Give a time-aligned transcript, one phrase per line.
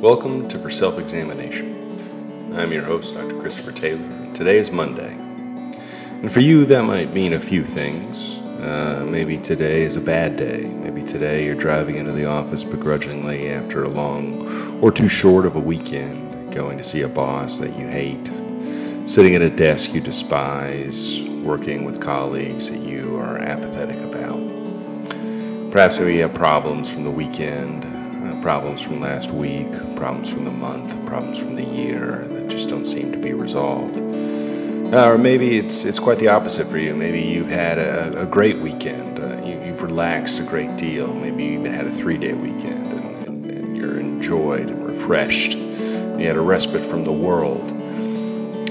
[0.00, 2.54] Welcome to For Self Examination.
[2.54, 3.36] I'm your host, Dr.
[3.40, 5.10] Christopher Taylor, and today is Monday.
[5.10, 8.38] And for you, that might mean a few things.
[8.60, 10.68] Uh, maybe today is a bad day.
[10.68, 15.56] Maybe today you're driving into the office begrudgingly after a long or too short of
[15.56, 18.24] a weekend, going to see a boss that you hate,
[19.10, 24.38] sitting at a desk you despise, working with colleagues that you are apathetic about.
[25.72, 27.97] Perhaps maybe you have problems from the weekend,
[28.42, 32.84] problems from last week, problems from the month, problems from the year that just don't
[32.84, 33.98] seem to be resolved.
[34.92, 36.94] Uh, or maybe it's it's quite the opposite for you.
[36.94, 39.18] Maybe you've had a, a great weekend.
[39.18, 41.12] Uh, you, have relaxed a great deal.
[41.12, 45.56] Maybe you even had a three-day weekend, and, and, you're enjoyed and refreshed.
[45.56, 47.70] You had a respite from the world.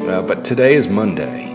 [0.10, 1.46] Uh, but today is Monday,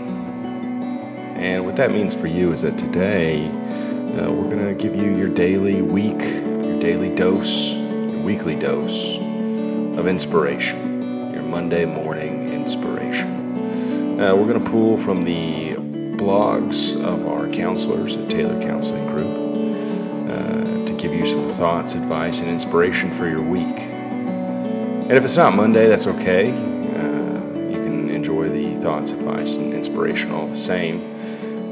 [1.35, 5.13] and what that means for you is that today uh, we're going to give you
[5.13, 7.82] your daily week, your daily dose,
[8.23, 11.01] weekly dose of inspiration,
[11.33, 14.19] your Monday morning inspiration.
[14.19, 15.73] Uh, we're going to pull from the
[16.15, 22.39] blogs of our counselors at Taylor Counseling Group uh, to give you some thoughts, advice,
[22.39, 23.61] and inspiration for your week.
[23.65, 26.49] And if it's not Monday, that's okay.
[26.49, 31.01] Uh, you can enjoy the thoughts, advice, and inspiration all the same.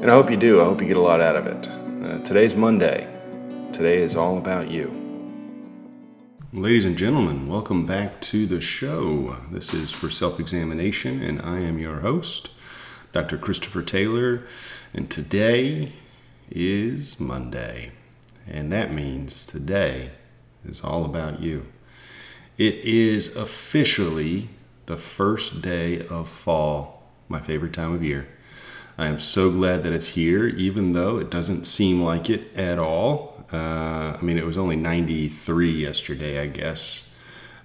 [0.01, 0.59] And I hope you do.
[0.59, 1.69] I hope you get a lot out of it.
[2.05, 3.07] Uh, today's Monday.
[3.71, 5.00] Today is all about you.
[6.53, 9.37] Ladies and gentlemen, welcome back to the show.
[9.51, 12.49] This is for self examination, and I am your host,
[13.13, 13.37] Dr.
[13.37, 14.43] Christopher Taylor.
[14.93, 15.93] And today
[16.49, 17.93] is Monday,
[18.45, 20.09] and that means today
[20.65, 21.67] is all about you.
[22.57, 24.49] It is officially
[24.87, 28.27] the first day of fall, my favorite time of year.
[28.97, 32.77] I am so glad that it's here, even though it doesn't seem like it at
[32.77, 33.45] all.
[33.51, 37.13] Uh, I mean, it was only 93 yesterday, I guess,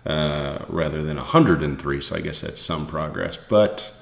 [0.05, 2.01] uh, rather than 103.
[2.01, 3.37] So I guess that's some progress.
[3.37, 3.95] But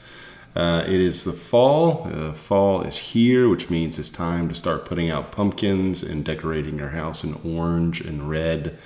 [0.55, 2.08] uh, it is the fall.
[2.13, 6.79] Uh, fall is here, which means it's time to start putting out pumpkins and decorating
[6.79, 8.79] your house in orange and red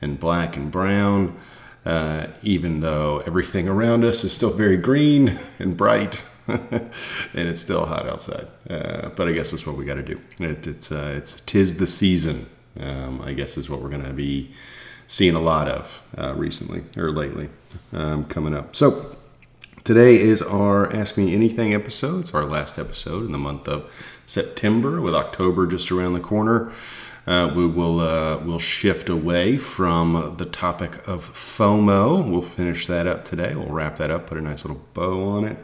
[0.00, 1.36] and black and brown.
[1.84, 6.90] Uh, even though everything around us is still very green and bright and
[7.34, 8.46] it's still hot outside.
[8.68, 10.20] Uh, but I guess that's what we got to do.
[10.40, 12.46] It, it's uh, it's tis the season.
[12.78, 14.50] Um, I guess is what we're going to be
[15.06, 17.50] seeing a lot of uh, recently or lately
[17.92, 18.74] um, coming up.
[18.74, 19.16] So
[19.84, 22.20] today is our Ask Me Anything episode.
[22.20, 23.92] It's our last episode in the month of
[24.26, 26.72] September, with October just around the corner.
[27.26, 32.28] Uh, we will uh, we'll shift away from the topic of FOMO.
[32.28, 33.54] We'll finish that up today.
[33.54, 35.56] We'll wrap that up, put a nice little bow on it,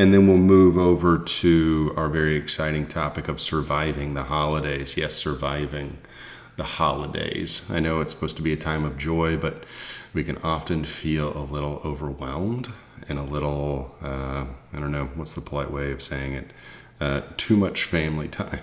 [0.00, 4.96] and then we'll move over to our very exciting topic of surviving the holidays.
[4.96, 5.98] Yes, surviving
[6.56, 7.70] the holidays.
[7.70, 9.64] I know it's supposed to be a time of joy, but
[10.14, 12.72] we can often feel a little overwhelmed
[13.10, 16.50] and a little, uh, I don't know, what's the polite way of saying it?
[16.98, 18.62] Uh, too much family time,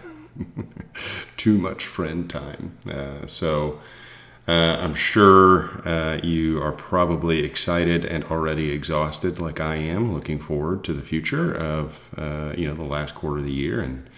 [1.38, 2.76] too much friend time.
[2.90, 3.80] Uh, so,
[4.48, 10.40] uh, I'm sure uh, you are probably excited and already exhausted, like I am, looking
[10.40, 14.10] forward to the future of uh, you know the last quarter of the year and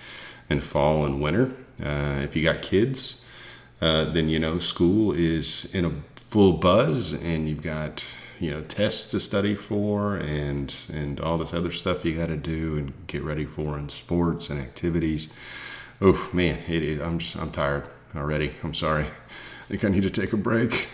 [0.48, 1.54] and fall and winter.
[1.84, 3.26] Uh, if you got kids,
[3.82, 8.06] uh, then you know school is in a full buzz, and you've got
[8.40, 12.38] you know tests to study for and and all this other stuff you got to
[12.38, 15.34] do and get ready for in sports and activities.
[16.02, 17.02] Oh man, it is.
[17.02, 18.54] I'm just I'm tired already.
[18.64, 19.08] I'm sorry.
[19.70, 20.88] I think I need to take a break.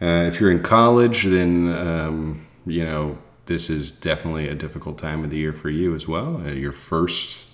[0.00, 5.24] Uh, if you're in college, then um, you know this is definitely a difficult time
[5.24, 6.36] of the year for you as well.
[6.36, 7.48] Uh, your first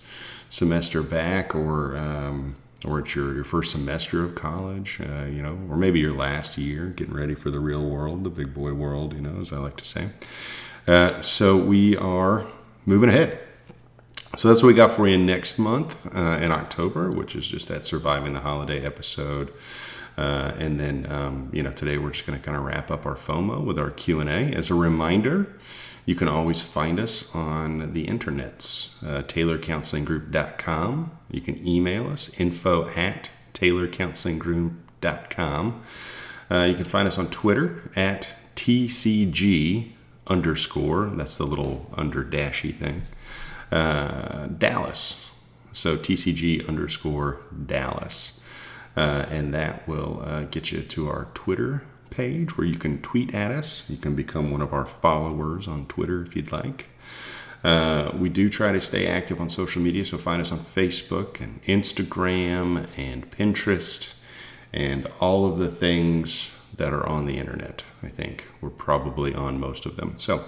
[0.50, 2.54] semester back, or um,
[2.84, 6.58] or it's your, your first semester of college, uh, you know, or maybe your last
[6.58, 9.56] year, getting ready for the real world, the big boy world, you know, as I
[9.56, 10.08] like to say.
[10.86, 12.46] Uh, so we are
[12.84, 13.38] moving ahead.
[14.36, 17.68] So that's what we got for you next month uh, in October, which is just
[17.68, 19.50] that surviving the holiday episode.
[20.16, 23.06] Uh, and then, um, you know, today we're just going to kind of wrap up
[23.06, 24.52] our FOMO with our Q and A.
[24.54, 25.46] As a reminder,
[26.04, 31.10] you can always find us on the internets, uh, TaylorCounselingGroup.com.
[31.30, 35.82] You can email us info at TaylorCounselingGroup.com.
[36.50, 39.92] Uh, you can find us on Twitter at TCG
[40.26, 41.06] underscore.
[41.06, 43.02] That's the little under dashy thing.
[43.70, 45.30] Uh, Dallas.
[45.72, 48.41] So TCG underscore Dallas.
[48.96, 53.34] Uh, and that will uh, get you to our Twitter page where you can tweet
[53.34, 53.88] at us.
[53.88, 56.88] You can become one of our followers on Twitter if you'd like.
[57.64, 61.40] Uh, we do try to stay active on social media, so find us on Facebook
[61.40, 64.20] and Instagram and Pinterest
[64.72, 67.84] and all of the things that are on the internet.
[68.02, 70.14] I think we're probably on most of them.
[70.18, 70.44] So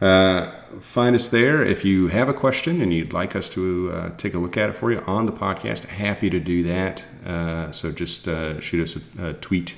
[0.00, 0.50] uh,
[0.80, 1.62] find us there.
[1.62, 4.70] If you have a question and you'd like us to uh, take a look at
[4.70, 7.04] it for you on the podcast, happy to do that.
[7.24, 9.76] Uh, so just uh, shoot us a, a, tweet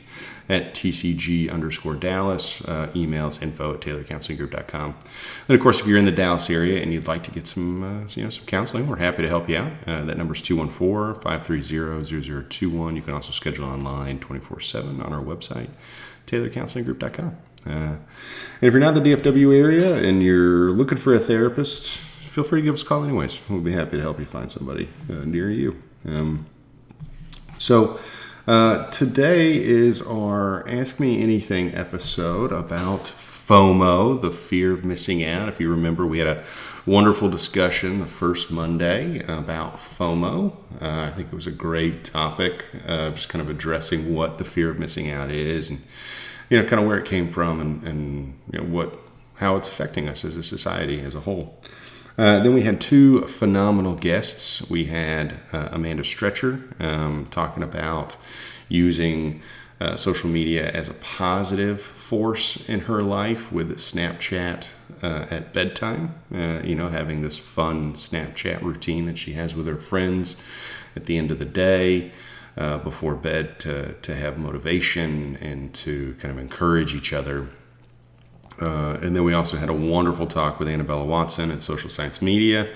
[0.48, 2.66] at TCG underscore Dallas.
[2.66, 4.94] Uh, emails info at taylorcounselinggroup.com.
[5.48, 8.08] And of course, if you're in the Dallas area and you'd like to get some,
[8.14, 9.70] you know, some counseling, we're happy to help you out.
[9.84, 12.96] that number is 214-530-0021.
[12.96, 15.68] You can also schedule online 24-7 on our website,
[16.26, 17.36] taylorcounselinggroup.com.
[17.66, 17.96] Uh,
[18.60, 22.60] if you're not in the DFW area and you're looking for a therapist, feel free
[22.60, 23.40] to give us a call anyways.
[23.48, 25.82] We'll be happy to help you find somebody uh, near you.
[26.06, 26.46] Um,
[27.58, 27.98] so,
[28.46, 33.04] uh, today is our Ask Me Anything episode about
[33.46, 35.48] FOMO, the fear of missing out.
[35.48, 36.44] If you remember, we had a
[36.84, 40.52] wonderful discussion the first Monday about FOMO.
[40.80, 44.44] Uh, I think it was a great topic, uh, just kind of addressing what the
[44.44, 45.80] fear of missing out is and
[46.48, 48.98] you know, kind of where it came from and, and you know, what,
[49.34, 51.58] how it's affecting us as a society as a whole.
[52.18, 54.68] Uh, then we had two phenomenal guests.
[54.70, 58.16] We had uh, Amanda Stretcher um, talking about
[58.68, 59.42] using
[59.80, 64.66] uh, social media as a positive force in her life with Snapchat
[65.02, 66.14] uh, at bedtime.
[66.34, 70.42] Uh, you know, having this fun Snapchat routine that she has with her friends
[70.94, 72.12] at the end of the day
[72.56, 77.48] uh, before bed to, to have motivation and to kind of encourage each other.
[78.60, 82.22] Uh, and then we also had a wonderful talk with Annabella Watson at Social Science
[82.22, 82.72] Media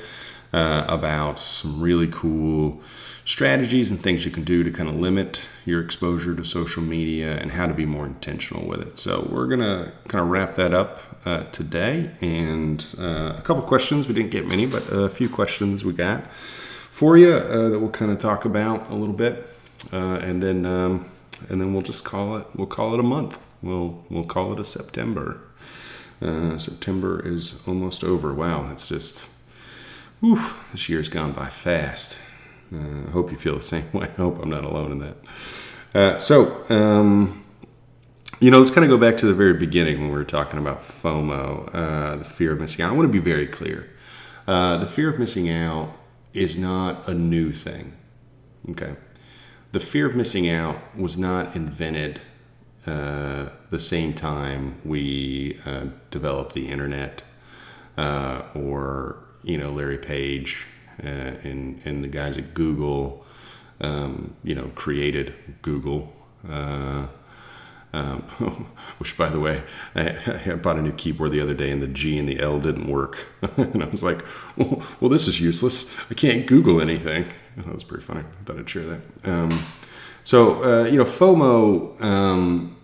[0.53, 2.81] uh, about some really cool
[3.25, 7.37] strategies and things you can do to kind of limit your exposure to social media
[7.39, 8.99] and how to be more intentional with it.
[8.99, 14.09] So we're gonna kind of wrap that up uh, today, and uh, a couple questions.
[14.09, 16.25] We didn't get many, but a few questions we got
[16.91, 19.47] for you uh, that we'll kind of talk about a little bit
[19.93, 21.07] uh, and then um,
[21.49, 23.39] and then we'll just call it we'll call it a month.
[23.63, 25.41] We'll we'll call it a September.
[26.23, 28.35] Uh, September is almost over.
[28.35, 29.31] Wow, that's just
[30.21, 30.41] whew,
[30.73, 32.19] this year's gone by fast.
[32.73, 34.07] Uh, I hope you feel the same way.
[34.07, 35.17] I hope I'm not alone in that.
[35.93, 37.45] Uh, so, um,
[38.39, 40.61] you know, let's kind of go back to the very beginning when we were talking
[40.61, 42.93] about FOMO, uh, the fear of missing out.
[42.93, 43.91] I want to be very clear.
[44.47, 45.91] Uh, the fear of missing out
[46.33, 47.95] is not a new thing.
[48.71, 48.95] Okay
[49.73, 52.21] the fear of missing out was not invented
[52.87, 57.23] uh, the same time we uh, developed the internet
[57.97, 60.67] uh, or you know Larry Page
[61.03, 63.25] uh, and and the guys at Google
[63.81, 66.13] um, you know created Google
[66.49, 67.07] uh,
[67.93, 68.21] um,
[68.99, 69.63] which, by the way,
[69.97, 72.61] I, I, bought a new keyboard the other day, and the G and the L
[72.61, 73.27] didn't work,
[73.57, 74.25] and I was like,
[74.57, 75.99] well, "Well, this is useless.
[76.11, 77.27] I can't Google anything."
[77.65, 78.21] That was pretty funny.
[78.21, 79.01] I thought I'd share that.
[79.25, 79.51] Um,
[80.25, 82.77] so, uh, you know, FOMO um,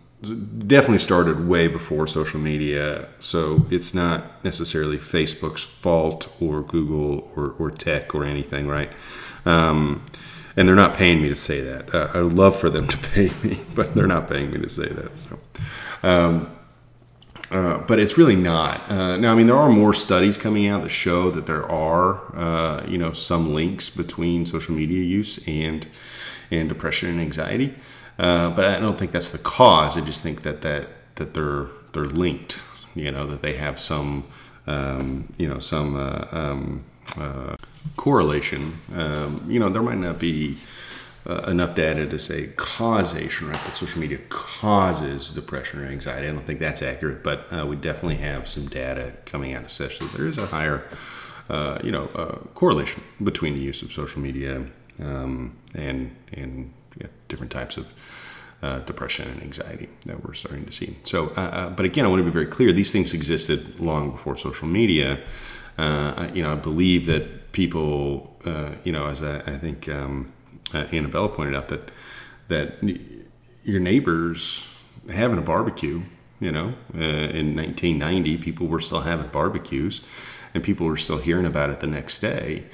[0.67, 3.09] definitely started way before social media.
[3.21, 8.91] So it's not necessarily Facebook's fault or Google or, or tech or anything, right?
[9.45, 10.05] Um,
[10.57, 11.95] and they're not paying me to say that.
[11.95, 14.69] Uh, I would love for them to pay me, but they're not paying me to
[14.69, 15.19] say that.
[15.19, 15.39] So,
[16.03, 16.56] um,
[17.51, 18.91] uh, but it's really not.
[18.91, 22.21] Uh, now, I mean, there are more studies coming out that show that there are,
[22.37, 25.87] uh, you know, some links between social media use and
[26.51, 27.75] and depression and anxiety.
[28.19, 29.97] Uh, but I don't think that's the cause.
[29.97, 32.63] I just think that that that they're they're linked.
[32.95, 34.25] You know, that they have some,
[34.67, 36.85] um, you know, some uh, um,
[37.97, 38.81] correlation.
[38.95, 40.57] Um, you know, there might not be
[41.27, 43.65] uh, enough data to say causation, right?
[43.65, 46.29] That social media causes depression or anxiety.
[46.29, 50.07] I don't think that's accurate, but uh, we definitely have some data coming out, especially
[50.09, 50.85] there is a higher,
[51.49, 54.65] uh, you know, uh, correlation between the use of social media
[55.03, 56.73] um, and and
[57.29, 57.93] different types of.
[58.63, 60.97] Uh, depression and anxiety that we're starting to see.
[61.05, 64.35] So, uh, but again, I want to be very clear: these things existed long before
[64.39, 65.21] social media.
[65.77, 68.35] Uh, you know, I believe that people,
[68.83, 70.33] you know, as I, I think um,
[70.77, 71.91] uh, Annabella pointed out that
[72.49, 72.77] that
[73.65, 74.67] your neighbors
[75.11, 76.03] having a barbecue.
[76.39, 80.03] You know, uh, in 1990, people were still having barbecues,
[80.53, 82.65] and people were still hearing about it the next day.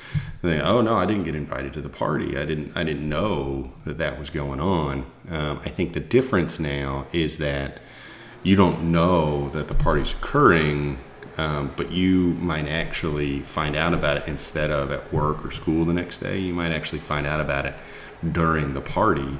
[0.43, 2.37] They, oh no, I didn't get invited to the party.
[2.37, 2.77] I didn't.
[2.77, 5.07] I didn't know that that was going on.
[5.31, 7.81] Um, I think the difference now is that
[8.43, 10.99] you don't know that the party's occurring
[11.39, 15.85] um, but you might actually find out about it instead of at work or school
[15.85, 16.39] the next day.
[16.39, 17.75] You might actually find out about it
[18.33, 19.39] during the party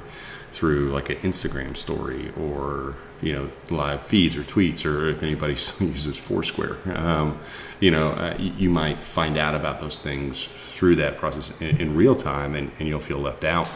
[0.51, 5.53] through like an Instagram story or you know live feeds or tweets or if anybody
[5.79, 7.39] uses Foursquare, um,
[7.79, 11.95] you know uh, you might find out about those things through that process in, in
[11.95, 13.67] real time and, and, you'll feel left out.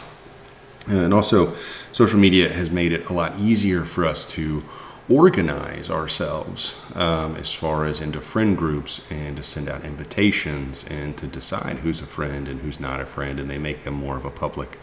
[0.86, 1.54] And also,
[1.92, 4.62] social media has made it a lot easier for us to
[5.10, 11.16] organize ourselves um, as far as into friend groups and to send out invitations and
[11.16, 14.16] to decide who's a friend and who's not a friend, and they make them more
[14.16, 14.78] of a public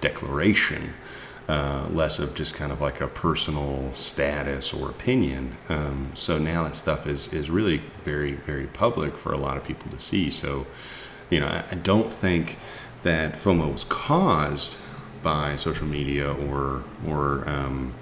[0.00, 0.94] declaration.
[1.48, 5.56] Uh, less of just kind of like a personal status or opinion.
[5.70, 9.64] Um, so now that stuff is is really very very public for a lot of
[9.64, 10.28] people to see.
[10.28, 10.66] So,
[11.30, 12.58] you know, I, I don't think
[13.02, 14.76] that FOMO was caused
[15.22, 17.94] by social media or or um,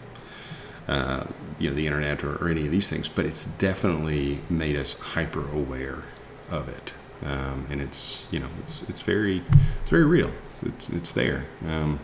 [0.88, 1.24] uh,
[1.58, 4.98] you know the internet or, or, any of these things, but it's definitely made us
[5.00, 6.04] hyper aware
[6.50, 6.92] of it,
[7.24, 9.42] um, and it's you know it's it's very
[9.80, 10.30] it's very real.
[10.62, 11.46] It's it's there.
[11.66, 11.98] Um,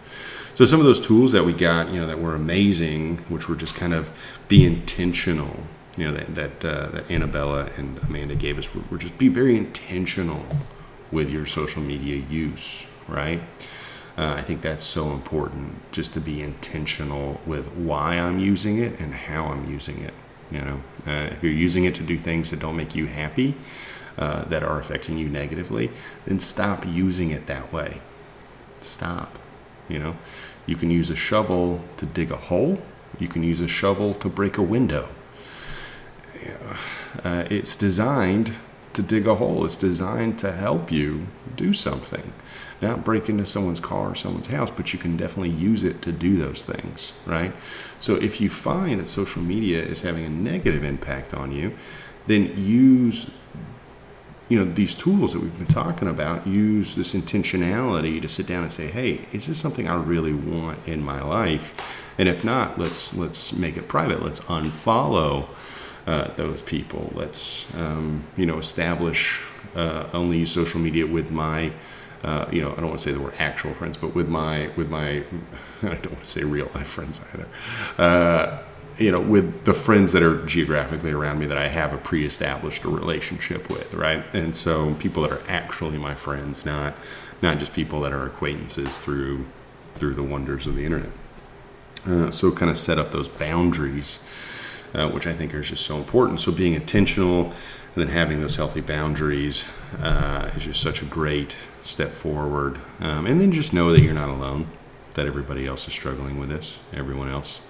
[0.55, 3.57] so some of those tools that we got, you know, that were amazing, which were
[3.57, 4.11] just kind of
[4.49, 5.57] be intentional.
[5.97, 9.29] You know that that, uh, that Annabella and Amanda gave us were, were just be
[9.29, 10.45] very intentional
[11.11, 13.41] with your social media use, right?
[14.19, 19.01] Uh, I think that's so important just to be intentional with why I'm using it
[19.01, 20.13] and how I'm using it.
[20.51, 23.55] You know, uh, if you're using it to do things that don't make you happy,
[24.19, 25.91] uh, that are affecting you negatively,
[26.27, 28.01] then stop using it that way.
[28.81, 29.39] Stop.
[29.89, 30.17] You know,
[30.67, 32.79] you can use a shovel to dig a hole.
[33.19, 35.09] You can use a shovel to break a window.
[37.25, 38.53] Uh, it's designed
[38.95, 39.65] to dig a hole.
[39.65, 42.33] It's designed to help you do something
[42.83, 46.13] not break into someone's car or someone's house, but you can definitely use it to
[46.13, 47.53] do those things, right?
[47.99, 51.75] So if you find that social media is having a negative impact on you,
[52.27, 53.37] then use
[54.49, 58.63] you know these tools that we've been talking about use this intentionality to sit down
[58.63, 62.79] and say hey is this something i really want in my life and if not
[62.79, 65.47] let's let's make it private let's unfollow
[66.07, 69.41] uh, those people let's um, you know establish
[69.75, 71.73] uh, only use social media with my
[72.25, 74.71] uh, you know, I don't want to say that we're actual friends, but with my
[74.77, 75.25] with my,
[75.83, 77.49] I don't want to say real life friends either.
[77.99, 78.63] Uh,
[78.99, 82.85] you know, with the friends that are geographically around me that I have a pre-established
[82.85, 84.23] relationship with, right?
[84.35, 86.95] And so people that are actually my friends, not
[87.41, 89.47] not just people that are acquaintances through
[89.97, 91.11] through the wonders of the internet.
[92.07, 94.25] Uh, so kind of set up those boundaries,
[94.95, 96.41] uh, which I think are just so important.
[96.41, 97.53] So being intentional
[97.95, 99.65] and then having those healthy boundaries
[100.01, 102.79] uh, is just such a great step forward.
[103.01, 104.67] Um, and then just know that you're not alone,
[105.15, 106.79] that everybody else is struggling with this.
[106.95, 107.61] Everyone else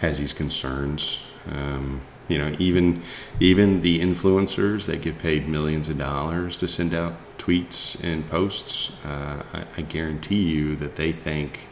[0.00, 1.28] has these concerns.
[1.50, 3.02] Um, you know, even
[3.40, 8.92] even the influencers that get paid millions of dollars to send out tweets and posts,
[9.04, 11.68] uh, I, I guarantee you that they think,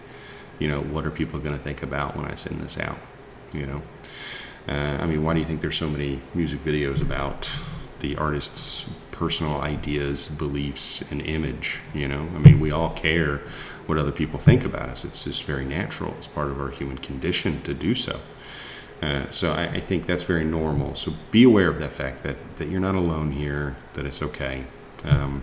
[0.59, 2.99] you know, what are people going to think about when I send this out?
[3.53, 3.83] You know.
[4.69, 7.49] Uh, I mean, why do you think there's so many music videos about
[8.01, 11.81] the artist's personal ideas, beliefs, and image?
[11.95, 13.43] You know, I mean, we all care
[13.87, 15.05] what other people think about us.
[15.05, 16.15] It's just very natural.
[16.17, 18.21] It's part of our human condition to do so.
[19.03, 20.95] Uh, so I, I, think that's very normal.
[20.95, 24.65] So be aware of that fact that, that you're not alone here, that it's okay.
[25.05, 25.43] Um,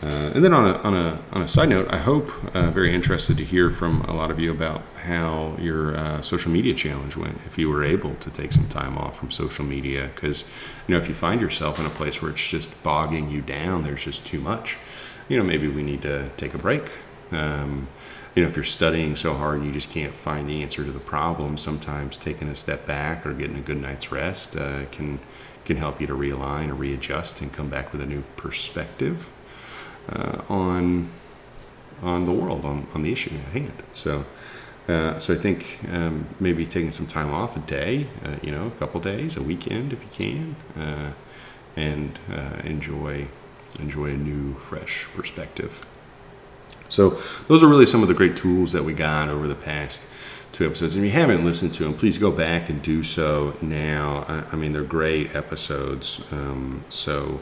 [0.00, 2.94] uh, and then on a, on a on a side note, I hope uh, very
[2.94, 7.16] interested to hear from a lot of you about how your uh, social media challenge
[7.16, 7.36] went.
[7.46, 10.44] If you were able to take some time off from social media, because
[10.86, 13.82] you know if you find yourself in a place where it's just bogging you down,
[13.82, 14.76] there's just too much.
[15.28, 16.84] You know, maybe we need to take a break.
[17.32, 17.88] Um,
[18.36, 20.92] you know, if you're studying so hard and you just can't find the answer to
[20.92, 25.18] the problem, sometimes taking a step back or getting a good night's rest uh, can
[25.64, 29.28] can help you to realign or readjust and come back with a new perspective
[30.08, 31.10] uh, on
[32.02, 33.82] on the world, on, on the issue at hand.
[33.92, 34.24] So,
[34.86, 38.68] uh, so I think um, maybe taking some time off, a day, uh, you know,
[38.68, 40.08] a couple days, a weekend if you
[40.76, 41.12] can, uh,
[41.76, 43.26] and uh, enjoy
[43.80, 45.84] enjoy a new, fresh perspective.
[46.88, 50.08] So, those are really some of the great tools that we got over the past
[50.52, 50.96] two episodes.
[50.96, 54.24] And if you haven't listened to them, please go back and do so now.
[54.26, 56.26] I, I mean, they're great episodes.
[56.32, 57.40] Um, so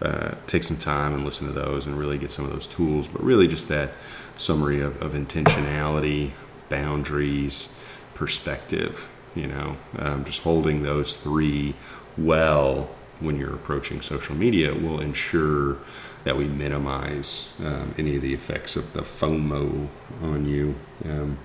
[0.00, 3.08] uh, take some time and listen to those and really get some of those tools.
[3.08, 3.92] But really, just that
[4.36, 6.32] summary of, of intentionality,
[6.68, 7.76] boundaries,
[8.14, 9.08] perspective.
[9.34, 11.74] You know, um, just holding those three
[12.16, 12.88] well
[13.20, 15.78] when you're approaching social media will ensure
[16.24, 19.88] that we minimize um, any of the effects of the FOMO
[20.22, 20.74] on you.
[21.04, 21.38] Um,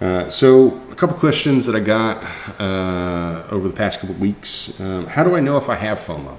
[0.00, 2.22] uh, so, a couple questions that I got
[2.60, 4.78] uh, over the past couple weeks.
[4.78, 6.36] Um, how do I know if I have FOMO?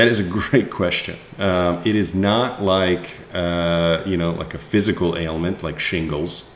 [0.00, 1.14] That is a great question.
[1.38, 6.50] Um, it is not like uh, you know, like a physical ailment like shingles.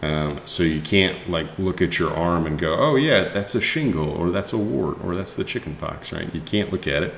[0.00, 3.60] Um, so you can't like look at your arm and go, "Oh yeah, that's a
[3.60, 6.34] shingle, or that's a wart, or that's the chicken pox." Right?
[6.34, 7.12] You can't look at it.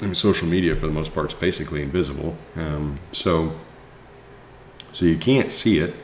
[0.00, 2.34] I mean, social media for the most part is basically invisible.
[2.54, 3.54] Um, so,
[4.92, 5.94] so you can't see it.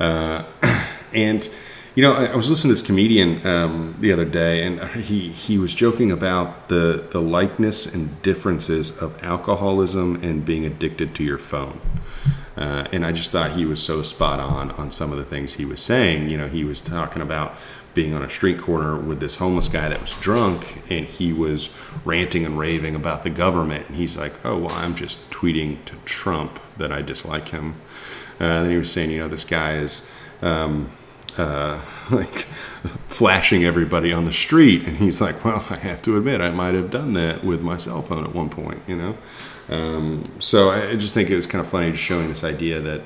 [0.00, 0.42] Uh,
[1.14, 1.48] and
[1.98, 5.30] you know, I, I, was listening to this comedian um, the other day, and he
[5.30, 11.24] he was joking about the the likeness and differences of alcoholism and being addicted to
[11.24, 11.80] your phone.
[12.56, 15.54] Uh, and I just thought he was so spot on on some of the things
[15.54, 16.30] he was saying.
[16.30, 17.56] You know, he was talking about
[17.94, 21.76] being on a street corner with this homeless guy that was drunk, and he was
[22.04, 23.88] ranting and raving about the government.
[23.88, 27.74] And he's like, "Oh, well, I'm just tweeting to Trump that I dislike him."
[28.40, 30.08] Uh, and then he was saying, "You know, this guy is."
[30.42, 30.92] Um,
[31.38, 31.80] uh,
[32.10, 32.46] like
[33.08, 34.86] flashing everybody on the street.
[34.86, 37.76] And he's like, well, I have to admit, I might have done that with my
[37.76, 39.16] cell phone at one point, you know?
[39.68, 43.02] Um, so I just think it was kind of funny just showing this idea that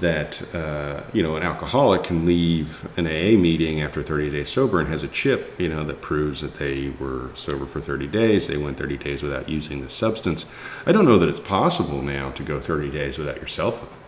[0.00, 4.80] that uh, you know an alcoholic can leave an AA meeting after 30 days sober
[4.80, 8.48] and has a chip you know that proves that they were sober for 30 days
[8.48, 10.44] they went 30 days without using the substance
[10.86, 14.01] I don't know that it's possible now to go 30 days without your cell phone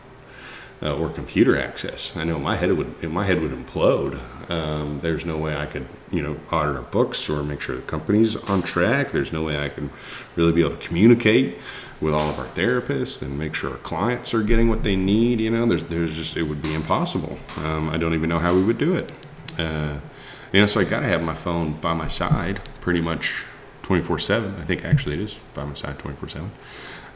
[0.85, 2.15] uh, or computer access.
[2.17, 4.21] I know my head would my head would implode.
[4.51, 7.83] Um, there's no way I could you know audit our books or make sure the
[7.83, 9.11] company's on track.
[9.11, 9.91] There's no way I can
[10.37, 11.57] really be able to communicate
[12.01, 15.41] with all of our therapists and make sure our clients are getting what they need.
[15.41, 17.39] You know, there's there's just it would be impossible.
[17.57, 19.11] Um, I don't even know how we would do it.
[19.59, 19.99] Uh,
[20.53, 23.45] you know, so I got to have my phone by my side pretty much
[23.83, 24.55] 24 7.
[24.61, 26.51] I think actually it is by my side 24 7.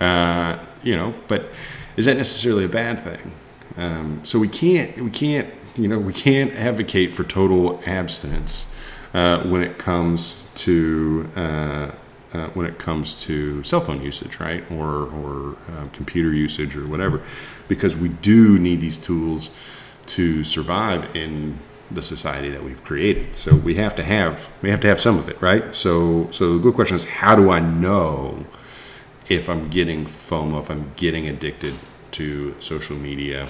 [0.00, 1.50] Uh, you know, but
[1.96, 3.32] is that necessarily a bad thing?
[3.76, 8.74] Um, so we can't we can't you know we can't advocate for total abstinence
[9.14, 11.92] uh, when it comes to uh,
[12.32, 16.86] uh, when it comes to cell phone usage, right, or or um, computer usage or
[16.86, 17.22] whatever,
[17.68, 19.56] because we do need these tools
[20.06, 21.58] to survive in
[21.90, 23.34] the society that we've created.
[23.34, 25.74] So we have to have we have to have some of it, right?
[25.74, 28.44] So so the good question is how do I know
[29.28, 31.74] if I'm getting FOMO, if I'm getting addicted
[32.12, 33.48] to social media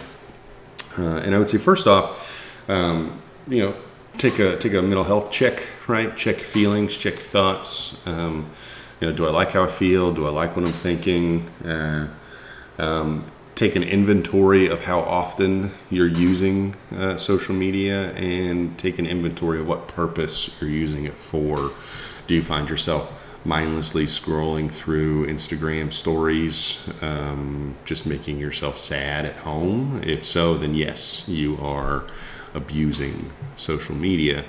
[0.98, 3.74] uh, and I would say first off, um, you know,
[4.16, 6.16] take a take a mental health check, right?
[6.16, 8.04] Check feelings, check thoughts.
[8.06, 8.50] Um,
[9.00, 10.12] you know, do I like how I feel?
[10.12, 11.48] Do I like what I'm thinking?
[11.64, 12.08] Uh,
[12.78, 19.06] um, take an inventory of how often you're using uh, social media, and take an
[19.06, 21.70] inventory of what purpose you're using it for.
[22.26, 29.36] Do you find yourself mindlessly scrolling through Instagram stories, um, just making yourself sad at
[29.36, 30.02] home?
[30.04, 32.04] If so, then yes, you are
[32.54, 34.44] abusing social media.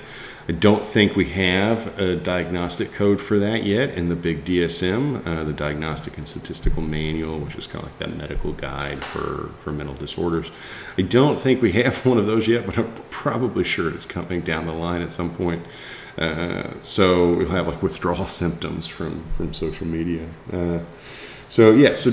[0.48, 5.24] I don't think we have a diagnostic code for that yet in the big DSM,
[5.24, 9.50] uh, the Diagnostic and Statistical Manual, which is kind of like that medical guide for,
[9.58, 10.50] for mental disorders.
[10.98, 14.40] I don't think we have one of those yet, but I'm probably sure it's coming
[14.40, 15.64] down the line at some point.
[16.18, 20.26] Uh, so we'll have like withdrawal symptoms from from social media.
[20.52, 20.80] Uh,
[21.48, 22.10] so yeah, so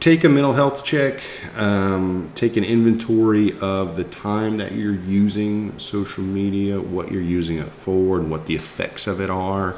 [0.00, 1.20] take a mental health check.
[1.56, 7.58] Um, take an inventory of the time that you're using social media, what you're using
[7.58, 9.76] it for, and what the effects of it are.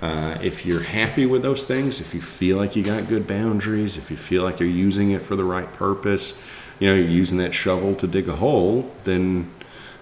[0.00, 3.96] Uh, if you're happy with those things, if you feel like you got good boundaries,
[3.96, 6.40] if you feel like you're using it for the right purpose,
[6.78, 9.50] you know, you're using that shovel to dig a hole, then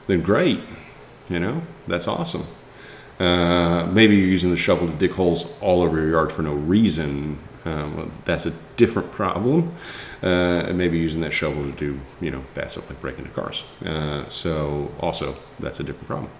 [0.07, 0.61] then great.
[1.31, 2.44] You know, that's awesome.
[3.18, 6.53] Uh, maybe you're using the shovel to dig holes all over your yard for no
[6.53, 7.38] reason.
[7.64, 9.74] Um, that's a different problem.
[10.22, 13.64] Uh, maybe using that shovel to do, you know, bad stuff like breaking into cars.
[13.85, 16.31] Uh, so also, that's a different problem.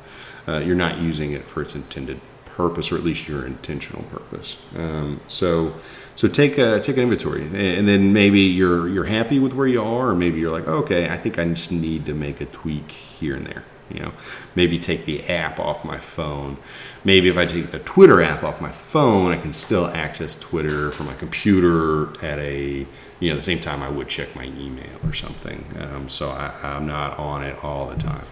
[0.47, 4.61] Uh, you're not using it for its intended purpose, or at least your intentional purpose.
[4.77, 5.75] Um, so,
[6.15, 9.83] so take a take an inventory, and then maybe you're you're happy with where you
[9.83, 12.91] are, or maybe you're like, okay, I think I just need to make a tweak
[12.91, 14.13] here and there you know
[14.55, 16.57] maybe take the app off my phone.
[17.05, 20.91] Maybe if i take the twitter app off my phone i can still access twitter
[20.91, 22.87] from my computer at a
[23.21, 25.65] you know the same time i would check my email or something.
[25.79, 28.27] Um, so I, am not on it all the time.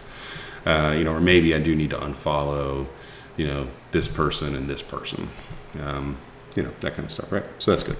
[0.64, 2.86] Uh, you know or maybe i do need to unfollow
[3.36, 5.28] you know this person and this person.
[5.80, 6.16] Um,
[6.56, 7.44] you know that kind of stuff right?
[7.58, 7.98] So that's good.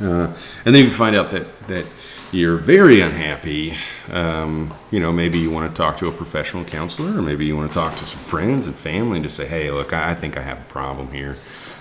[0.00, 1.86] Uh, and then you find out that that
[2.34, 3.76] you're very unhappy,
[4.10, 7.56] um, you know, maybe you want to talk to a professional counselor, or maybe you
[7.56, 10.36] want to talk to some friends and family and just say, hey, look, I think
[10.36, 11.36] I have a problem here.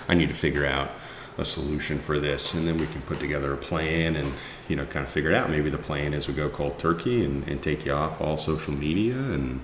[0.08, 0.92] I need to figure out
[1.40, 2.54] a solution for this.
[2.54, 4.32] And then we can put together a plan and,
[4.68, 5.50] you know, kind of figure it out.
[5.50, 8.74] Maybe the plan is we go cold turkey and, and take you off all social
[8.74, 9.60] media and,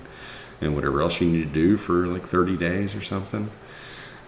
[0.60, 3.48] and whatever else you need to do for like 30 days or something.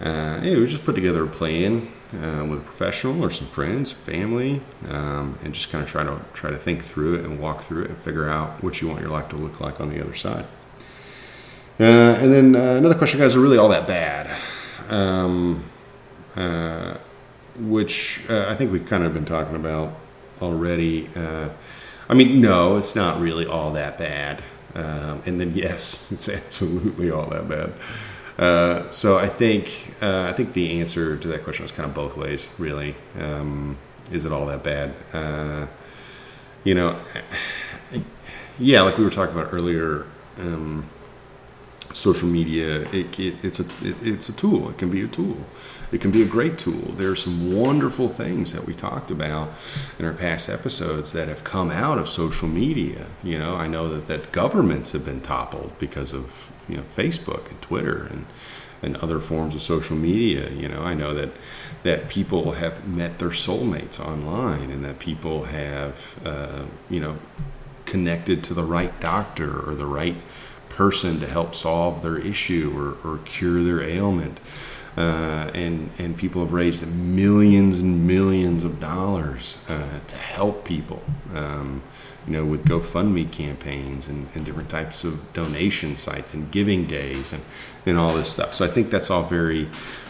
[0.01, 3.91] Uh, yeah, we just put together a plan uh, with a professional or some friends,
[3.91, 7.63] family, um, and just kind of try to try to think through it and walk
[7.63, 10.03] through it and figure out what you want your life to look like on the
[10.03, 10.45] other side.
[11.81, 14.39] Uh, and then uh, another question, guys, are really all that bad?
[14.89, 15.65] Um,
[16.37, 16.97] uh,
[17.59, 19.95] which uh, I think we've kind of been talking about
[20.41, 21.09] already.
[21.15, 21.51] Uh,
[22.09, 24.43] I mean, no, it's not really all that bad.
[24.75, 27.73] Um, and then yes, it's absolutely all that bad.
[28.39, 31.95] Uh, so I think uh, I think the answer to that question is kind of
[31.95, 32.97] both ways, really.
[33.19, 33.77] Um,
[34.11, 34.95] is it all that bad?
[35.13, 35.67] Uh,
[36.65, 36.99] you know,
[38.59, 40.07] yeah, like we were talking about earlier.
[40.39, 40.87] Um,
[41.93, 44.71] social media, it, it, it's a it, it's a tool.
[44.71, 45.37] It can be a tool.
[45.93, 46.93] It can be a great tool.
[46.97, 49.51] There are some wonderful things that we talked about
[49.99, 53.07] in our past episodes that have come out of social media.
[53.23, 57.51] You know, I know that, that governments have been toppled because of you know Facebook
[57.51, 58.27] and Twitter and
[58.83, 60.51] and other forms of social media.
[60.51, 61.31] You know, I know that
[61.83, 67.19] that people have met their soulmates online, and that people have uh, you know
[67.85, 70.17] connected to the right doctor or the right
[70.73, 74.41] person to help solve their issue or, or cure their ailment.
[74.97, 81.03] Uh, and and people have raised millions and millions of dollars uh, to help people,
[81.35, 81.83] um,
[82.27, 87.33] you know, with GoFundMe campaigns and, and, different types of donation sites and giving days
[87.33, 87.43] and,
[87.87, 88.53] and all this stuff.
[88.53, 89.65] So I think that's all very,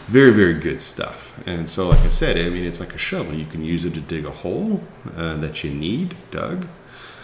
[0.07, 1.41] very, very good stuff.
[1.47, 3.33] And so, like I said, I mean, it's like a shovel.
[3.33, 4.83] You can use it to dig a hole
[5.15, 6.67] uh, that you need dug.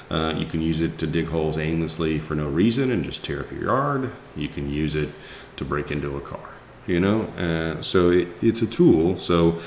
[0.09, 3.41] Uh, you can use it to dig holes aimlessly for no reason and just tear
[3.41, 4.11] up your yard.
[4.35, 5.09] You can use it
[5.57, 6.49] to break into a car.
[6.87, 9.17] You know, uh, so it, it's a tool.
[9.17, 9.59] So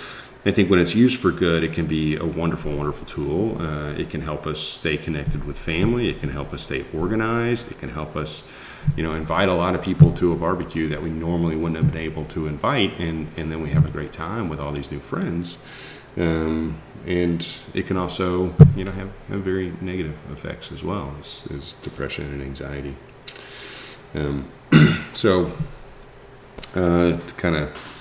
[0.44, 3.62] I think when it's used for good, it can be a wonderful, wonderful tool.
[3.62, 6.08] Uh, it can help us stay connected with family.
[6.08, 7.70] It can help us stay organized.
[7.70, 8.50] It can help us,
[8.96, 11.92] you know, invite a lot of people to a barbecue that we normally wouldn't have
[11.92, 14.90] been able to invite, and and then we have a great time with all these
[14.90, 15.58] new friends.
[16.16, 21.42] Um, and it can also, you know, have, have very negative effects as well as,
[21.54, 22.94] as depression and anxiety.
[24.14, 24.48] Um,
[25.12, 25.52] so,
[26.74, 27.98] uh, to kind of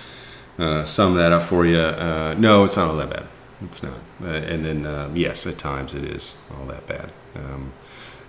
[0.59, 3.27] uh, sum that up for you, uh, no, it's not all that bad.
[3.63, 3.93] It's not.
[4.21, 7.11] Uh, and then, um, yes, at times it is all that bad.
[7.35, 7.73] Um,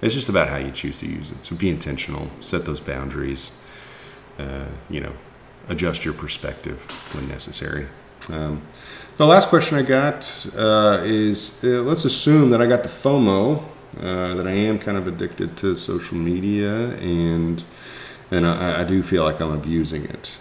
[0.00, 1.44] it's just about how you choose to use it.
[1.44, 3.52] So be intentional, set those boundaries,
[4.38, 5.12] uh, you know,
[5.68, 6.82] adjust your perspective
[7.14, 7.87] when necessary.
[8.28, 8.62] Um,
[9.16, 13.62] the last question I got uh, is uh, let's assume that I got the FOMO,
[14.00, 17.62] uh, that I am kind of addicted to social media, and
[18.30, 20.40] and I, I do feel like I'm abusing it.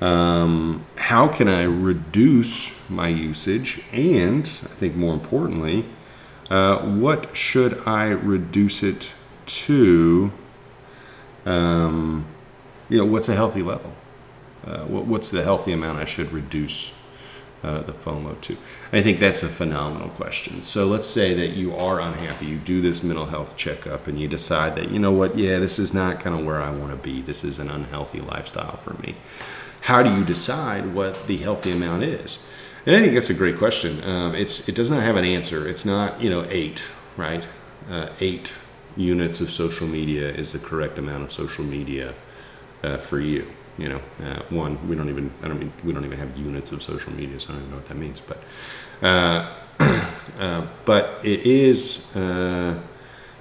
[0.00, 3.82] Um, how can I reduce my usage?
[3.92, 5.84] And I think more importantly,
[6.50, 9.14] uh, what should I reduce it
[9.46, 10.32] to?
[11.46, 12.26] Um,
[12.88, 13.92] you know, what's a healthy level?
[14.66, 16.99] Uh, what, what's the healthy amount I should reduce
[17.62, 18.56] uh, the FOMO to?
[18.92, 20.62] I think that's a phenomenal question.
[20.62, 24.28] So let's say that you are unhappy, you do this mental health checkup, and you
[24.28, 26.96] decide that, you know what, yeah, this is not kind of where I want to
[26.96, 27.20] be.
[27.20, 29.16] This is an unhealthy lifestyle for me.
[29.82, 32.46] How do you decide what the healthy amount is?
[32.86, 34.02] And I think that's a great question.
[34.04, 35.68] Um, it's it does not have an answer.
[35.68, 36.82] It's not you know eight,
[37.16, 37.46] right?
[37.90, 38.54] Uh, eight
[38.96, 42.14] units of social media is the correct amount of social media
[42.82, 46.04] uh, for you you know, uh, one we don't even I don't mean we don't
[46.04, 48.20] even have units of social media, so I don't even know what that means.
[48.20, 48.38] But
[49.02, 49.56] uh,
[50.38, 52.78] uh, but it is uh,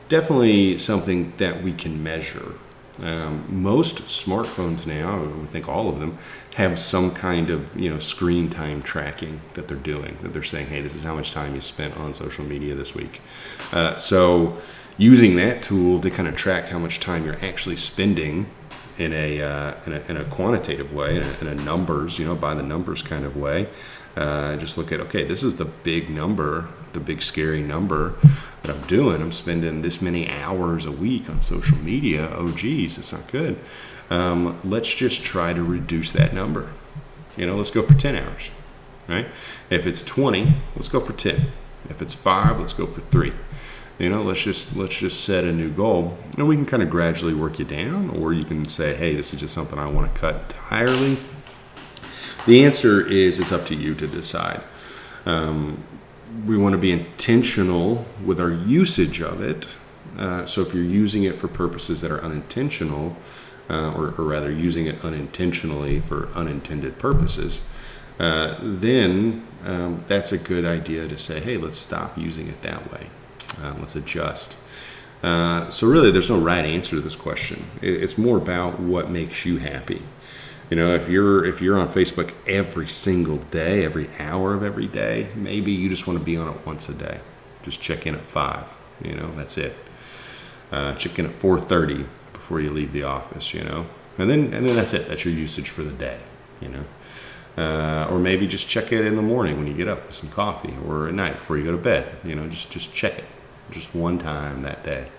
[0.08, 2.54] definitely something that we can measure.
[3.02, 6.18] Um, most smartphones now, I think all of them,
[6.56, 10.18] have some kind of you know screen time tracking that they're doing.
[10.22, 12.94] That they're saying, hey, this is how much time you spent on social media this
[12.94, 13.22] week.
[13.72, 14.58] Uh, so
[14.98, 18.46] using that tool to kind of track how much time you're actually spending
[19.00, 22.26] in a, uh, in a, in a quantitative way, in a, in a, numbers, you
[22.26, 23.68] know, by the numbers kind of way.
[24.16, 28.16] Uh, just look at okay, this is the big number, the big scary number
[28.64, 29.22] that I'm doing.
[29.22, 32.30] I'm spending this many hours a week on social media.
[32.36, 33.58] Oh, geez, it's not good.
[34.10, 36.72] Um, let's just try to reduce that number.
[37.38, 38.50] You know, let's go for 10 hours,
[39.08, 39.28] right?
[39.70, 41.40] If it's 20, let's go for 10.
[41.90, 43.34] If it's five, let's go for three
[44.00, 46.18] you know let's just let's just set a new goal.
[46.38, 49.34] And we can kind of gradually work you down or you can say hey this
[49.34, 51.18] is just something i want to cut entirely.
[52.48, 54.62] The answer is it's up to you to decide.
[55.26, 55.84] Um,
[56.46, 59.78] we want to be intentional with our usage of it.
[60.18, 63.16] Uh, so if you're using it for purposes that are unintentional
[63.70, 67.66] uh, or, or, rather using it unintentionally for unintended purposes
[68.20, 72.92] uh, then um, that's a good idea to say hey let's stop using it that
[72.92, 73.08] way
[73.62, 74.58] uh, let's adjust.
[75.22, 77.66] Uh, so really, there's no right answer to this question.
[77.82, 80.02] It's more about what makes you happy.
[80.70, 84.88] You know, if you're if you're on Facebook every single day, every hour of every
[84.88, 87.20] day, maybe you just want to be on it once a day.
[87.64, 88.78] Just check in at five.
[89.04, 89.76] You know, that's it.
[90.72, 93.54] Uh, check in at 4:30 before you leave the office.
[93.54, 93.88] You know,
[94.20, 95.08] and then and then that's it.
[95.08, 96.20] That's your usage for the day.
[96.62, 96.84] You know.
[97.58, 100.30] Uh, or maybe just check it in the morning when you get up with some
[100.30, 102.16] coffee, or at night before you go to bed.
[102.24, 103.26] You know, just just check it.
[103.72, 105.10] Just one time that day.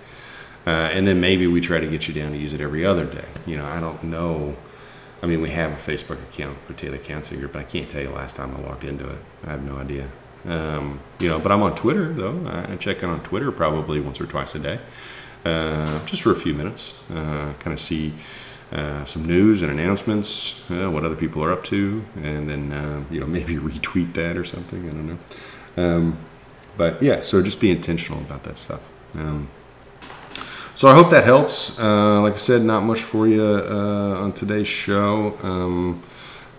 [0.66, 3.06] Uh, and then maybe we try to get you down to use it every other
[3.06, 3.24] day.
[3.46, 4.56] You know, I don't know.
[5.22, 8.02] I mean, we have a Facebook account for Taylor Counseling Group, but I can't tell
[8.02, 9.18] you last time I logged into it.
[9.44, 10.08] I have no idea.
[10.46, 12.46] Um, you know, but I'm on Twitter though.
[12.46, 14.80] I check in on Twitter probably once or twice a day,
[15.44, 16.98] uh, just for a few minutes.
[17.10, 18.12] Uh, kind of see
[18.72, 23.04] uh, some news and announcements, uh, what other people are up to, and then uh,
[23.10, 24.88] you know maybe retweet that or something.
[24.88, 25.18] I don't know.
[25.76, 26.18] Um,
[26.76, 28.90] but yeah, so just be intentional about that stuff.
[29.14, 29.48] Um,
[30.74, 31.78] so I hope that helps.
[31.78, 35.36] Uh, like I said, not much for you on today's show.
[35.42, 36.02] Um,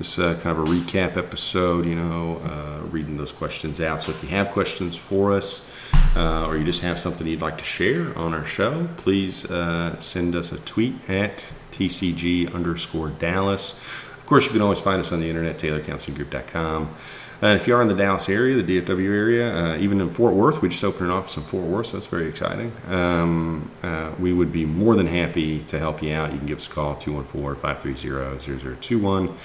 [0.02, 4.02] this uh, kind of a recap episode, you know, uh, reading those questions out.
[4.02, 5.78] So if you have questions for us,
[6.16, 10.00] uh, or you just have something you'd like to share on our show, please uh,
[10.00, 13.74] send us a tweet at TCG underscore Dallas.
[14.18, 16.96] Of course, you can always find us on the internet, TaylorCounselingGroup.com.
[17.42, 20.36] And if you are in the Dallas area, the DFW area, uh, even in Fort
[20.36, 22.72] Worth, we just opened an office in Fort Worth, so that's very exciting.
[22.88, 26.32] Um, uh, we would be more than happy to help you out.
[26.32, 29.36] You can give us a call, 214 530 0021.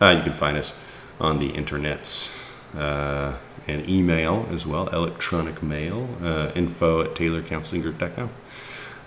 [0.00, 0.78] Uh, you can find us
[1.18, 2.40] on the internets
[2.76, 3.36] uh,
[3.66, 8.30] and email as well, electronic mail, uh, info at taylorcounselinggroup.com.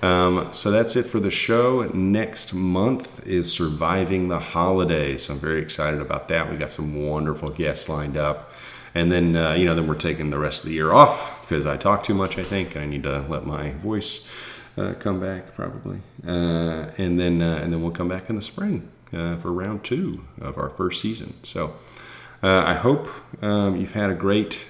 [0.03, 1.89] Um, so that's it for the show.
[1.93, 5.23] Next month is Surviving the Holidays.
[5.23, 6.51] So I'm very excited about that.
[6.51, 8.51] We got some wonderful guests lined up.
[8.95, 11.65] And then, uh, you know, then we're taking the rest of the year off because
[11.65, 12.75] I talk too much, I think.
[12.75, 14.29] I need to let my voice
[14.77, 15.99] uh, come back probably.
[16.27, 19.85] Uh, and then, uh, and then we'll come back in the spring uh, for round
[19.85, 21.33] two of our first season.
[21.43, 21.75] So
[22.43, 23.07] uh, I hope
[23.41, 24.65] um, you've had a great,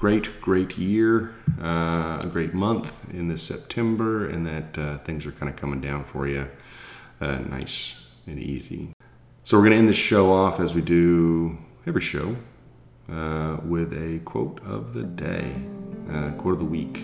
[0.00, 5.32] great, great year, uh, a great month in this September, and that uh, things are
[5.32, 6.48] kind of coming down for you
[7.20, 8.90] uh, nice and easy.
[9.44, 12.34] So we're going to end this show off as we do every show
[13.12, 15.52] uh, with a quote of the day,
[16.38, 17.02] quote of the week.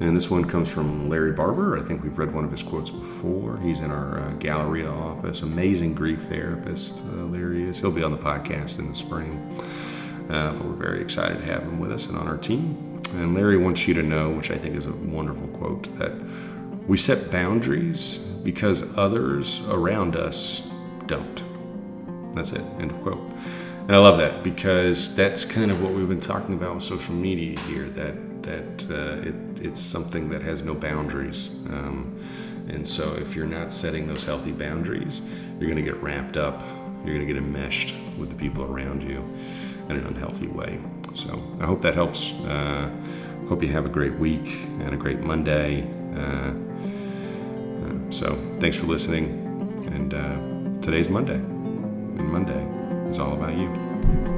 [0.00, 1.78] And this one comes from Larry Barber.
[1.78, 3.58] I think we've read one of his quotes before.
[3.58, 5.40] He's in our uh, Galleria office.
[5.40, 7.78] Amazing grief therapist, uh, Larry is.
[7.78, 9.40] He'll be on the podcast in the spring.
[10.28, 13.00] Uh, but we're very excited to have him with us and on our team.
[13.14, 16.12] And Larry wants you to know, which I think is a wonderful quote, that
[16.86, 20.68] we set boundaries because others around us
[21.06, 21.42] don't.
[22.34, 22.62] That's it.
[22.80, 23.20] End of quote.
[23.82, 27.14] And I love that because that's kind of what we've been talking about with social
[27.14, 27.84] media here.
[27.84, 31.64] That that uh, it, it's something that has no boundaries.
[31.70, 32.20] Um,
[32.68, 35.22] and so, if you're not setting those healthy boundaries,
[35.60, 36.60] you're going to get wrapped up,
[37.04, 39.24] you're going to get enmeshed with the people around you
[39.88, 40.78] in an unhealthy way.
[41.14, 42.32] So, I hope that helps.
[42.40, 42.90] Uh,
[43.48, 44.46] hope you have a great week
[44.80, 45.86] and a great Monday.
[46.14, 49.42] Uh, uh so, thanks for listening.
[49.86, 52.62] And uh, today's Monday, and Monday
[53.10, 54.35] is all about you.